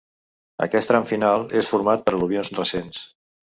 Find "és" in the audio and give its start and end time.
1.61-1.71